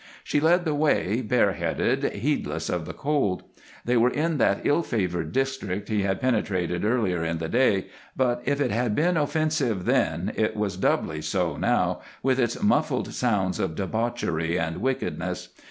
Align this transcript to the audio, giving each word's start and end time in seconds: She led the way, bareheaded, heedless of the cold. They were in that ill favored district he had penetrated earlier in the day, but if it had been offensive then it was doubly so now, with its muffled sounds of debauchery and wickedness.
She 0.23 0.39
led 0.39 0.65
the 0.65 0.73
way, 0.73 1.21
bareheaded, 1.21 2.13
heedless 2.13 2.69
of 2.71 2.85
the 2.85 2.93
cold. 2.93 3.43
They 3.85 3.97
were 3.97 4.09
in 4.09 4.39
that 4.39 4.61
ill 4.65 4.81
favored 4.81 5.31
district 5.31 5.89
he 5.89 6.01
had 6.01 6.19
penetrated 6.19 6.83
earlier 6.83 7.23
in 7.23 7.37
the 7.37 7.47
day, 7.47 7.85
but 8.17 8.41
if 8.43 8.59
it 8.59 8.71
had 8.71 8.95
been 8.95 9.15
offensive 9.15 9.85
then 9.85 10.31
it 10.35 10.55
was 10.55 10.75
doubly 10.75 11.21
so 11.21 11.55
now, 11.55 12.01
with 12.23 12.39
its 12.39 12.63
muffled 12.63 13.13
sounds 13.13 13.59
of 13.59 13.75
debauchery 13.75 14.57
and 14.57 14.77
wickedness. 14.77 15.49